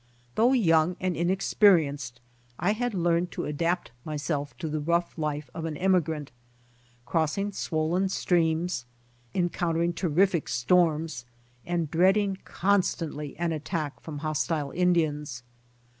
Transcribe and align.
Though 0.33 0.53
young 0.53 0.95
and 0.99 1.15
inexperienced, 1.15 2.21
I 2.57 2.71
had 2.71 2.95
learned 2.95 3.29
to 3.33 3.45
adapt 3.45 3.91
myself 4.03 4.57
to 4.57 4.67
the 4.67 4.79
rough 4.79 5.15
life 5.15 5.47
of 5.53 5.65
an 5.65 5.77
emigrant,— 5.77 6.31
crossing 7.05 7.51
swollen 7.51 8.09
streams, 8.09 8.87
encountering 9.35 9.93
terrific 9.93 10.49
storms 10.49 11.25
and 11.67 11.91
dreading 11.91 12.39
constantly 12.43 13.37
an 13.37 13.51
attack 13.51 13.99
from 13.99 14.17
hostile 14.17 14.71
Indians. 14.71 15.43